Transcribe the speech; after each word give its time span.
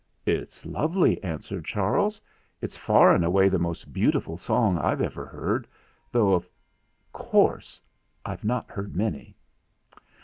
"It's 0.25 0.65
lovely," 0.65 1.23
answered 1.23 1.63
Charles. 1.63 2.19
"It's 2.59 2.75
far 2.75 3.13
and 3.13 3.23
away 3.23 3.49
the 3.49 3.59
most 3.59 3.93
beautiful 3.93 4.35
song 4.35 4.79
I've 4.79 4.99
ever 4.99 5.27
heard, 5.27 5.67
though 6.11 6.33
of 6.33 6.49
course 7.13 7.79
I've 8.25 8.43
not 8.43 8.71
heard 8.71 8.95
many." 8.95 9.35